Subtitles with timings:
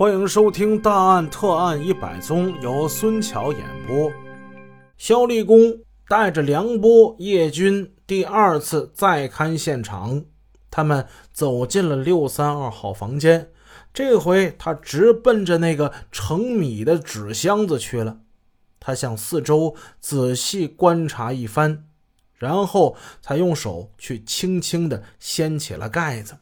[0.00, 4.10] 欢迎收听《大案特案一百宗》，由孙桥演播。
[4.96, 10.24] 肖立功带着梁波、叶军第二次再勘现场，
[10.70, 13.50] 他们走进了六三二号房间。
[13.92, 18.20] 这回他直奔着那个盛米的纸箱子去了。
[18.80, 21.84] 他向四周仔细观察一番，
[22.36, 26.38] 然后才用手去轻轻地掀起了盖子。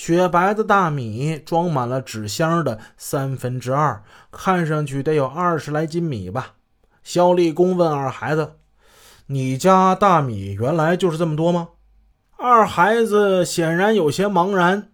[0.00, 6.54] 雪白的大米装满了纸箱的三分之二，看上去得有二十来斤米吧。
[7.02, 8.54] 肖立功问二孩子
[9.28, 11.68] ：“你家大米原来就是这么多吗？”
[12.38, 14.88] 二孩子显然有些茫然。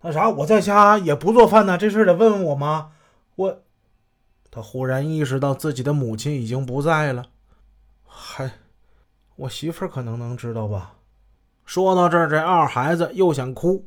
[0.00, 2.90] 那啥，我在家也不做饭呢，这事得问问我妈。
[3.36, 3.62] 我，
[4.50, 7.26] 他忽然意识到自己的母亲已经不在了。
[8.04, 8.50] 还，
[9.36, 10.94] 我媳妇可能能知道吧？
[11.64, 13.86] 说到这儿，这二孩子又想哭。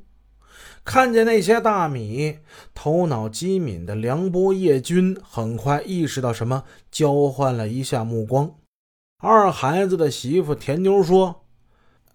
[0.85, 2.39] 看见那些大米，
[2.73, 8.55] 头脑机敏的梁波、叶军很快意识到什么，交换了一下目光。
[9.19, 11.45] 二孩子的媳妇田妞说：“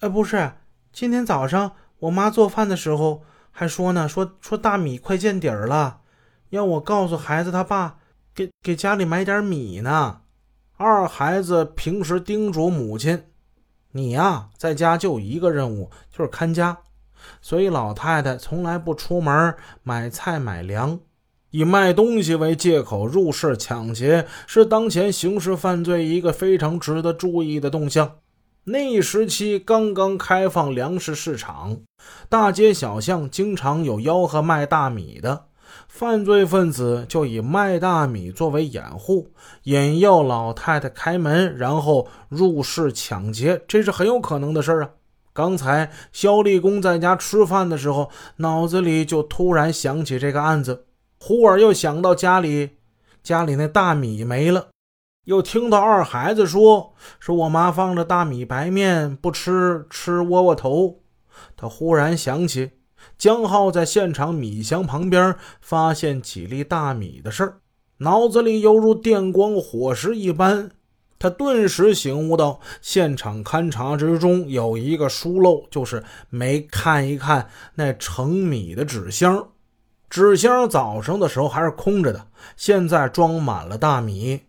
[0.01, 0.53] 哎，不是，
[0.93, 6.03] 今天早上我妈做饭的时候还说呢，说说大米快见底儿了，
[6.51, 7.99] 要我告诉孩子他爸，
[8.35, 10.21] 给给家里买点米呢。”
[10.77, 13.25] 二孩子平时叮嘱母亲
[13.93, 16.77] ：“你呀，在家就一个任务，就是看家。”
[17.41, 21.01] 所以老太太从来不出门买菜买粮，
[21.51, 28.17] 以卖东西为借口入室抢劫，是当前刑事犯罪一个非常值得注意的动向。
[28.65, 31.79] 那一时期刚刚开放粮食市场，
[32.29, 35.47] 大街小巷经常有吆喝卖大米的，
[35.89, 44.91] 犯罪分子就以卖大米作为掩护，引诱老太太开门，然后入室抢劫，这是很有可能的事儿啊。
[45.39, 50.87] 刚才肖立功在家吃饭的时候，脑子里就突然想起这个案子，
[51.21, 52.71] 忽而又想到家里
[53.23, 54.71] 家里那大米没了，
[55.27, 61.03] 又听到二孩子说说我妈放着大米白面不吃，吃窝窝头。
[61.57, 62.73] 他忽然想起
[63.17, 67.61] 江浩在现场米箱旁边发现几粒大米的事儿，
[67.99, 70.73] 脑子里犹如电光火石一般。
[71.19, 79.49] 他顿时醒悟到，现场勘查之中有一个疏漏，就是没看一看那盛米的纸箱。
[80.09, 84.43] 纸箱早上的时候还是空着的，现在装满了大米。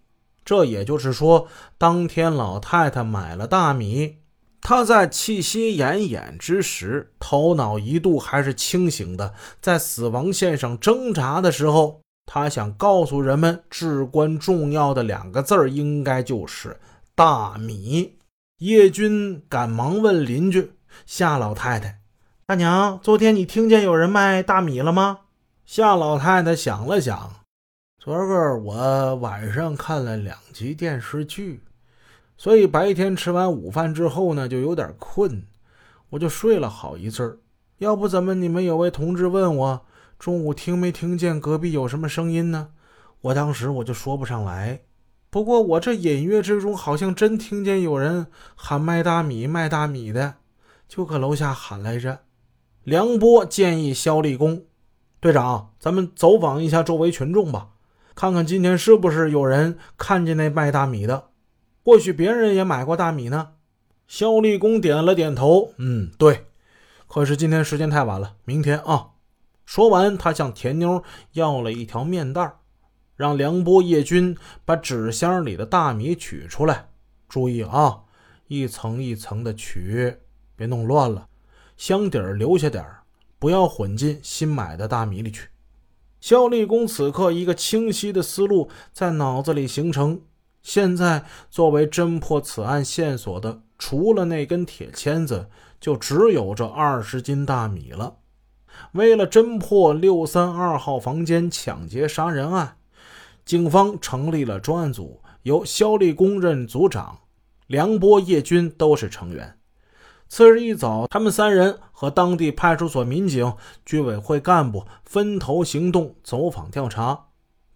[0.45, 1.47] 这也就是说，
[1.77, 4.15] 当天老太太买了大米。
[4.61, 12.01] 她在气息奄奄之时，头脑一度还是清醒的，在死亡线上挣扎的时候。
[12.31, 16.79] 他想告诉人们至关重要的两个字儿，应该就是
[17.15, 18.19] 大米。
[18.59, 20.73] 叶军赶忙问邻居
[21.07, 22.01] 夏老太太
[22.45, 25.21] ：“大娘，昨天你听见有人卖大米了吗？”
[25.65, 27.31] 夏老太太想了想
[27.97, 31.63] ：“昨个我晚上看了两集电视剧，
[32.37, 35.47] 所以白天吃完午饭之后呢，就有点困，
[36.11, 37.39] 我就睡了好一阵儿。
[37.79, 39.81] 要不怎么你们有位同志问我？”
[40.19, 42.71] 中午听没听见隔壁有什么声音呢？
[43.21, 44.81] 我当时我就说不上来。
[45.29, 50.35] 不过我这隐约之中好像真听见有人喊卖大米、卖大米的，
[50.89, 52.19] 就搁楼下喊来着。
[52.83, 54.65] 梁波建议肖立功
[55.21, 57.69] 队长，咱们走访一下周围群众吧，
[58.13, 61.29] 看看今天是不是有人看见那卖大米的。
[61.85, 63.51] 或许别人也买过大米呢。
[64.05, 66.47] 肖立功点了点头，嗯，对。
[67.07, 69.11] 可是今天时间太晚了，明天啊。
[69.69, 71.03] 说完，他向田妞
[71.33, 72.55] 要了一条面袋，
[73.15, 74.35] 让梁波、叶军
[74.65, 76.89] 把纸箱里的大米取出来。
[77.27, 78.01] 注意啊，
[78.47, 80.17] 一层一层的取，
[80.55, 81.27] 别弄乱了。
[81.77, 82.83] 箱底留下点，
[83.37, 85.49] 不要混进新买的大米里去。
[86.19, 90.19] 肖立功此刻一个清晰的思路在脑子里形成。
[90.63, 95.47] 现在作为侦破此案线索的，除了那根铁签子，
[95.79, 98.15] 就只有这二十斤大米了。
[98.93, 102.77] 为了侦破六三二号房间抢劫杀人案，
[103.45, 107.19] 警方成立了专案组，由肖立功任组长，
[107.67, 109.57] 梁波、叶军都是成员。
[110.27, 113.53] 次日一早，他们三人和当地派出所民警、
[113.85, 117.27] 居委会干部分头行动，走访调查。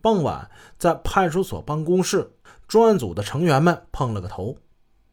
[0.02, 2.34] 傍晚，在派出所办公室，
[2.68, 4.58] 专案组的成员们碰了个头。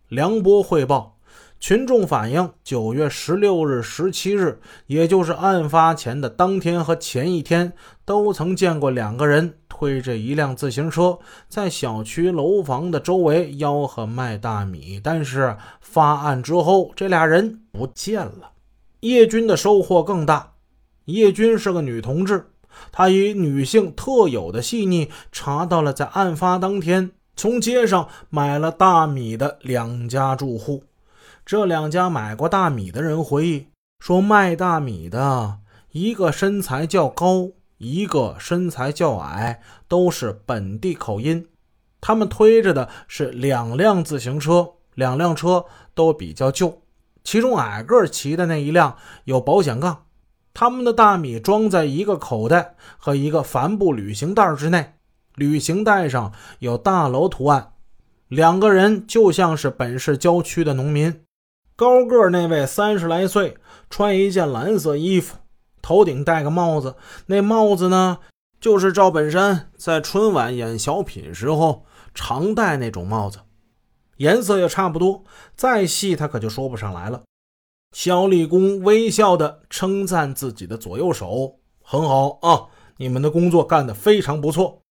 [0.08, 1.19] 梁波汇报。
[1.60, 7.74] 群众反映，九月十六日、十七日，也就是案发前的当天和前一天，
[8.06, 11.18] 都曾见过两个人推着一辆自行车
[11.50, 14.98] 在小区楼房的周围吆喝卖大米。
[15.04, 18.52] 但是发案之后，这俩人不见了。
[19.00, 20.54] 叶军的收获更大。
[21.04, 22.46] 叶军是个女同志，
[22.90, 30.84] 他以女性特有的细腻，查到了在案发当天从街上买了大米的两家住户。
[31.44, 33.66] 这两家买过大米的人回忆
[33.98, 35.58] 说，卖大米的
[35.90, 41.48] 一个身材较高，一个身材较矮，都是本地口音。
[42.00, 45.64] 他们推着的是两辆自行车，两辆车
[45.94, 46.82] 都比较旧，
[47.24, 50.04] 其中矮个骑的那一辆有保险杠。
[50.54, 54.94] 他们的大米装在一个口袋和一个帆布旅行袋之内，
[55.34, 57.72] 旅行袋上有大楼图案。
[58.28, 61.22] 两个人就像是本市郊区的农民。
[61.80, 63.56] 高个那位三十来岁，
[63.88, 65.38] 穿一件蓝色衣服，
[65.80, 66.94] 头顶戴个帽子。
[67.24, 68.18] 那帽子呢，
[68.60, 73.38] 就是赵本山在春晚演小品时候常戴那种帽子，
[74.18, 75.24] 颜色也差不多。
[75.56, 77.22] 再细他可就说不上来了。
[77.96, 82.66] 肖立功微笑地称赞自己的左右手：“很好啊，
[82.98, 84.82] 你们的工作干得非常不错。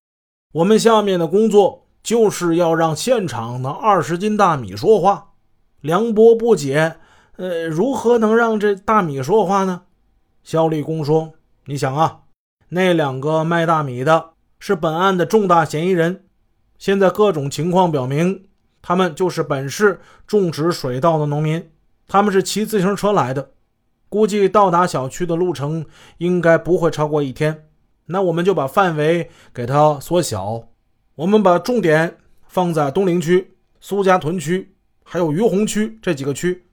[0.54, 5.28] 我们下面的工作就是要让现场那二十斤大米说话。”
[5.82, 6.98] 梁波不解，
[7.38, 9.84] 呃，如何能让这大米说话呢？
[10.44, 11.34] 肖立功说
[11.68, 12.22] ：“你想啊，
[12.70, 16.26] 那两个卖大米的是本案的重大嫌疑人。
[16.78, 18.46] 现在各种情况表明，
[18.82, 21.70] 他们就是本市种植水稻的农民。
[22.08, 23.52] 他们是骑自行车来的，
[24.10, 25.86] 估计到达小区的路程
[26.18, 27.70] 应该不会超过一天。
[28.08, 30.70] 那我们就把范围给它缩小，
[31.16, 32.18] 我们把重点
[32.48, 34.76] 放在东陵区、苏家屯区。”
[35.12, 36.64] 还有于洪区这几个区，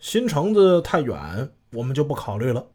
[0.00, 2.66] 新城子太远，我们就不考虑了。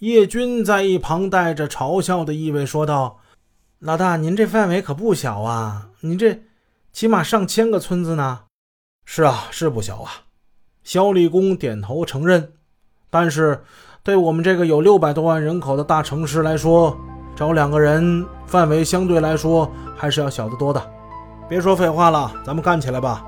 [0.00, 3.20] 叶军在一旁带着嘲笑的意味说道
[3.80, 6.42] ：“老大，您这范围可不小啊，您这
[6.92, 8.40] 起码上千个村子呢。
[9.08, 10.12] ”“是啊，是不小啊。”
[10.84, 12.52] 肖立功点头承认。
[13.08, 13.64] 但是，
[14.02, 16.94] 对我们这个有六百多万人口的大城市来说，
[17.34, 20.92] 找两个人范围相对来说还是要小得多的。
[21.48, 23.24] 别说废话了，咱们干起来吧。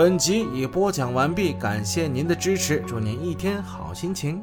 [0.00, 4.42] 本集已播讲完毕，感谢您的支持，祝您一天好心情。